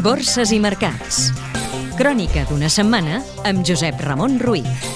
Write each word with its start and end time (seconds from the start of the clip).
Borses 0.00 0.48
i 0.54 0.56
mercats. 0.56 1.26
Crònica 1.98 2.46
d'una 2.48 2.70
setmana 2.72 3.18
amb 3.44 3.60
Josep 3.68 3.98
Ramon 4.00 4.38
Ruiz. 4.40 4.86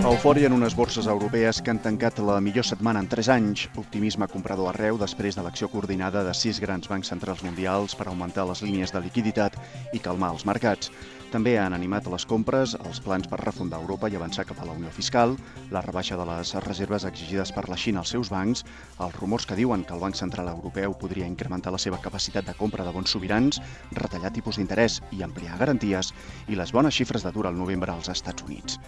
Eufòria 0.00 0.48
en 0.50 0.56
unes 0.56 0.74
borses 0.74 1.06
europees 1.06 1.60
que 1.62 1.70
han 1.70 1.78
tancat 1.84 2.18
la 2.18 2.40
millor 2.42 2.66
setmana 2.66 3.04
en 3.04 3.06
3 3.12 3.30
anys. 3.36 3.68
Optimisme 3.78 4.26
comprador 4.32 4.72
arreu 4.72 4.98
després 4.98 5.38
de 5.38 5.44
l'acció 5.46 5.70
coordinada 5.70 6.24
de 6.26 6.34
sis 6.34 6.58
grans 6.62 6.90
bancs 6.90 7.12
centrals 7.12 7.44
mundials 7.46 7.94
per 7.94 8.08
augmentar 8.08 8.48
les 8.50 8.64
línies 8.66 8.90
de 8.90 9.04
liquiditat 9.06 9.54
i 9.94 10.02
calmar 10.02 10.32
els 10.34 10.46
mercats. 10.48 10.90
També 11.30 11.56
han 11.58 11.74
animat 11.74 12.06
les 12.06 12.24
compres, 12.30 12.76
els 12.86 13.00
plans 13.02 13.26
per 13.26 13.40
refundar 13.40 13.80
Europa 13.82 14.08
i 14.08 14.14
avançar 14.18 14.44
cap 14.46 14.60
a 14.62 14.66
la 14.68 14.76
Unió 14.78 14.92
Fiscal, 14.94 15.34
la 15.74 15.82
rebaixa 15.82 16.18
de 16.20 16.26
les 16.28 16.52
reserves 16.64 17.04
exigides 17.08 17.50
per 17.56 17.64
la 17.68 17.78
Xina 17.82 18.04
als 18.04 18.12
seus 18.14 18.30
bancs, 18.30 18.62
els 19.02 19.18
rumors 19.18 19.46
que 19.46 19.58
diuen 19.58 19.82
que 19.84 19.94
el 19.96 20.04
Banc 20.04 20.14
Central 20.14 20.52
Europeu 20.52 20.94
podria 21.00 21.26
incrementar 21.26 21.74
la 21.74 21.82
seva 21.82 21.98
capacitat 22.04 22.46
de 22.46 22.54
compra 22.54 22.86
de 22.86 22.94
bons 22.94 23.10
sobirans, 23.10 23.58
retallar 23.98 24.30
tipus 24.38 24.60
d'interès 24.60 25.00
i 25.10 25.26
ampliar 25.26 25.58
garanties, 25.58 26.14
i 26.46 26.54
les 26.54 26.72
bones 26.72 26.94
xifres 26.94 27.26
d'atur 27.26 27.48
al 27.50 27.58
novembre 27.58 27.92
als 27.92 28.12
Estats 28.14 28.46
Units. 28.46 28.78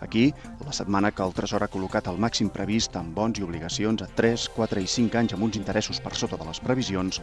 Aquí, 0.00 0.34
la 0.64 0.72
setmana 0.72 1.10
que 1.10 1.24
el 1.24 1.32
Tresor 1.32 1.64
ha 1.64 1.70
col·locat 1.72 2.08
el 2.10 2.18
màxim 2.20 2.50
previst 2.52 2.96
en 3.00 3.14
bons 3.16 3.40
i 3.40 3.44
obligacions 3.46 4.02
a 4.04 4.08
3, 4.18 4.48
4 4.56 4.82
i 4.84 4.90
5 4.92 5.20
anys 5.22 5.34
amb 5.36 5.46
uns 5.46 5.56
interessos 5.56 6.02
per 6.04 6.12
sota 6.14 6.36
de 6.36 6.44
les 6.44 6.60
previsions, 6.60 7.20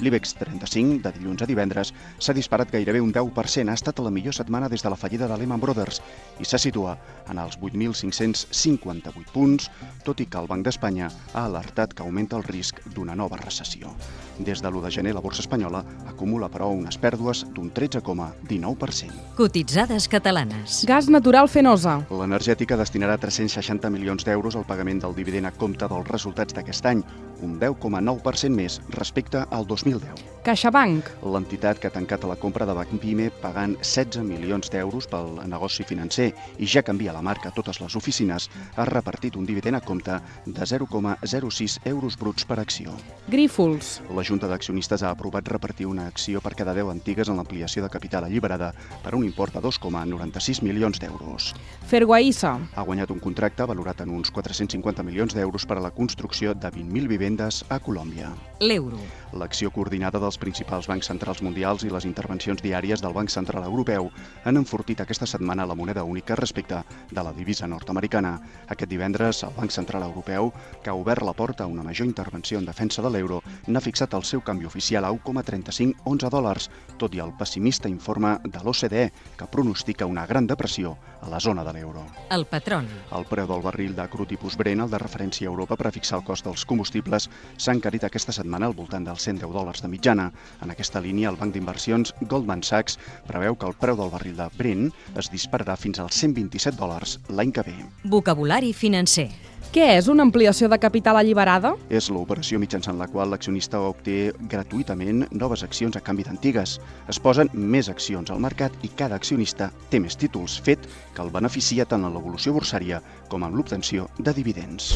l'IBEX 0.00 0.32
35, 0.40 1.02
de 1.04 1.12
dilluns 1.18 1.44
a 1.44 1.50
divendres, 1.50 1.92
s'ha 2.18 2.36
disparat 2.36 2.72
gairebé 2.72 3.02
un 3.04 3.12
10%. 3.12 3.68
Ha 3.68 3.76
estat 3.76 4.00
la 4.00 4.13
millor 4.14 4.34
setmana 4.36 4.70
des 4.70 4.82
de 4.82 4.90
la 4.90 4.96
fallida 4.96 5.28
de 5.28 5.36
Lehman 5.38 5.60
Brothers 5.60 6.00
i 6.40 6.46
se 6.48 6.58
situa 6.58 6.96
en 7.30 7.38
els 7.42 7.58
8.558 7.58 9.32
punts, 9.34 9.70
tot 10.06 10.20
i 10.22 10.26
que 10.30 10.38
el 10.40 10.48
Banc 10.50 10.64
d'Espanya 10.66 11.10
ha 11.32 11.44
alertat 11.44 11.94
que 11.94 12.04
augmenta 12.06 12.38
el 12.38 12.46
risc 12.46 12.80
d'una 12.94 13.16
nova 13.18 13.36
recessió. 13.40 13.92
Des 14.38 14.62
de 14.62 14.70
l'1 14.70 14.82
de 14.82 14.90
gener, 14.90 15.14
la 15.14 15.22
borsa 15.22 15.44
espanyola 15.44 15.84
acumula, 16.10 16.48
però, 16.50 16.70
unes 16.74 16.98
pèrdues 16.98 17.44
d'un 17.54 17.70
13,19%. 17.74 19.34
Cotitzades 19.38 20.08
catalanes. 20.08 20.82
Gas 20.88 21.08
natural 21.08 21.48
fenosa. 21.48 22.00
L'energètica 22.10 22.78
destinarà 22.78 23.18
360 23.18 23.90
milions 23.94 24.26
d'euros 24.26 24.56
al 24.56 24.66
pagament 24.66 25.02
del 25.04 25.14
dividend 25.14 25.50
a 25.50 25.54
compte 25.54 25.86
dels 25.90 26.10
resultats 26.10 26.54
d'aquest 26.54 26.90
any, 26.90 27.04
un 27.44 27.58
10,9% 27.60 28.54
més 28.54 28.80
respecte 28.96 29.44
al 29.50 29.68
2010. 29.68 30.34
CaixaBank. 30.44 31.06
L'entitat 31.32 31.78
que 31.80 31.88
ha 31.88 31.92
tancat 31.92 32.26
la 32.28 32.34
compra 32.36 32.66
de 32.68 32.74
Bankpime 32.76 33.30
pagant 33.40 33.78
16 33.80 34.20
milions 34.28 34.68
d'euros 34.68 35.06
pel 35.08 35.38
negoci 35.48 35.86
financer 35.88 36.26
i 36.60 36.68
ja 36.68 36.82
canvia 36.84 37.14
la 37.16 37.22
marca 37.24 37.48
a 37.48 37.54
totes 37.56 37.80
les 37.80 37.96
oficines, 37.96 38.50
ha 38.76 38.84
repartit 38.84 39.38
un 39.40 39.46
dividend 39.48 39.78
a 39.78 39.80
compte 39.80 40.18
de 40.44 40.66
0,06 40.68 41.78
euros 41.88 42.18
bruts 42.20 42.44
per 42.44 42.58
acció. 42.60 42.92
Grífols. 43.32 44.02
La 44.12 44.24
Junta 44.28 44.50
d'Accionistes 44.50 45.02
ha 45.02 45.14
aprovat 45.16 45.48
repartir 45.48 45.86
una 45.88 46.06
acció 46.12 46.44
per 46.44 46.52
cada 46.58 46.76
10 46.76 46.92
antigues 46.92 47.32
en 47.32 47.40
l'ampliació 47.40 47.80
de 47.86 47.88
capital 47.88 48.28
alliberada 48.28 48.74
per 49.00 49.14
un 49.16 49.24
import 49.24 49.56
de 49.56 49.64
2,96 49.64 50.60
milions 50.60 51.00
d'euros. 51.00 51.54
Ferguaïssa. 51.88 52.58
Ha 52.76 52.84
guanyat 52.84 53.16
un 53.16 53.24
contracte 53.24 53.64
valorat 53.64 54.04
en 54.04 54.12
uns 54.12 54.28
450 54.28 55.08
milions 55.08 55.32
d'euros 55.32 55.64
per 55.64 55.80
a 55.80 55.86
la 55.88 55.94
construcció 55.96 56.52
de 56.52 56.68
20.000 56.68 57.08
vivendes 57.34 57.64
a 57.68 57.80
Colòmbia. 57.80 58.30
L'euro. 58.60 58.98
L'acció 59.34 59.70
coordinada 59.74 60.20
dels 60.22 60.38
principals 60.38 60.86
bancs 60.86 61.08
centrals 61.10 61.40
mundials 61.42 61.82
i 61.82 61.90
les 61.90 62.04
intervencions 62.06 62.62
diàries 62.62 63.02
del 63.02 63.12
Banc 63.12 63.28
Central 63.28 63.64
Europeu 63.66 64.10
han 64.44 64.56
enfortit 64.56 65.00
aquesta 65.02 65.26
setmana 65.26 65.66
la 65.66 65.74
moneda 65.74 66.04
única 66.04 66.36
respecte 66.38 66.78
de 67.10 67.22
la 67.22 67.32
divisa 67.34 67.66
nord-americana. 67.66 68.38
Aquest 68.68 68.90
divendres, 68.90 69.42
el 69.42 69.54
Banc 69.56 69.74
Central 69.74 70.04
Europeu, 70.06 70.52
que 70.82 70.90
ha 70.90 70.94
obert 70.94 71.26
la 71.26 71.32
porta 71.34 71.64
a 71.64 71.66
una 71.66 71.82
major 71.82 72.06
intervenció 72.06 72.58
en 72.58 72.64
defensa 72.64 73.02
de 73.02 73.10
l'euro, 73.10 73.42
n'ha 73.66 73.82
fixat 73.82 74.14
el 74.14 74.22
seu 74.22 74.40
canvi 74.40 74.70
oficial 74.70 75.04
a 75.04 75.10
1,3511 75.10 76.30
dòlars, 76.30 76.70
tot 76.96 77.14
i 77.14 77.20
el 77.20 77.34
pessimista 77.36 77.90
informe 77.90 78.38
de 78.44 78.62
l'OCDE, 78.62 79.10
que 79.36 79.50
pronostica 79.50 80.06
una 80.06 80.26
gran 80.26 80.46
depressió 80.46 80.96
a 81.20 81.28
la 81.28 81.40
zona 81.40 81.64
de 81.64 81.72
l'euro. 81.72 82.06
El 82.30 82.46
petroli. 82.46 83.02
El 83.10 83.26
preu 83.26 83.50
del 83.50 83.66
barril 83.66 83.96
de 83.96 84.06
cru 84.08 84.28
tipus 84.30 84.56
Brent, 84.56 84.86
el 84.86 84.94
de 84.94 85.02
referència 85.02 85.48
a 85.48 85.52
Europa 85.52 85.76
per 85.76 85.88
a 85.88 85.92
fixar 85.92 86.20
el 86.20 86.24
cost 86.24 86.46
dels 86.46 86.64
combustibles, 86.64 87.13
s'ha 87.22 87.74
encarit 87.76 88.04
aquesta 88.04 88.34
setmana 88.34 88.66
al 88.70 88.76
voltant 88.76 89.06
dels 89.06 89.24
110 89.28 89.54
dòlars 89.54 89.82
de 89.84 89.90
mitjana. 89.92 90.30
En 90.62 90.74
aquesta 90.74 91.00
línia, 91.00 91.30
el 91.30 91.40
banc 91.40 91.54
d'inversions 91.54 92.14
Goldman 92.22 92.62
Sachs 92.62 92.98
preveu 93.28 93.56
que 93.56 93.70
el 93.70 93.78
preu 93.80 93.96
del 94.00 94.12
barril 94.12 94.36
de 94.38 94.50
Brent 94.58 94.90
es 95.16 95.30
dispararà 95.32 95.78
fins 95.80 96.02
als 96.02 96.20
127 96.20 96.78
dòlars 96.78 97.18
l'any 97.30 97.52
que 97.54 97.66
ve. 97.66 97.76
Vocabulari 98.04 98.72
financer. 98.72 99.30
Què 99.74 99.88
és 99.96 100.06
una 100.06 100.22
ampliació 100.22 100.68
de 100.70 100.76
capital 100.78 101.16
alliberada? 101.18 101.72
És 101.90 102.06
l'operació 102.14 102.60
mitjançant 102.62 102.94
la 102.94 103.08
qual 103.10 103.32
l'accionista 103.32 103.80
obté 103.82 104.30
gratuïtament 104.52 105.24
noves 105.34 105.64
accions 105.66 105.98
a 105.98 106.02
canvi 106.06 106.22
d'antigues. 106.28 106.76
Es 107.10 107.18
posen 107.18 107.50
més 107.54 107.90
accions 107.90 108.30
al 108.30 108.38
mercat 108.44 108.76
i 108.86 108.92
cada 109.00 109.18
accionista 109.18 109.72
té 109.90 109.98
més 109.98 110.14
títols, 110.14 110.60
fet 110.62 110.86
que 111.16 111.26
el 111.26 111.34
beneficia 111.34 111.88
tant 111.90 112.06
en 112.06 112.14
l'evolució 112.14 112.54
borsària 112.54 113.02
com 113.26 113.42
en 113.42 113.58
l'obtenció 113.58 114.06
de 114.20 114.36
dividends. 114.38 114.94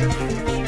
Thank 0.00 0.48
you. 0.48 0.59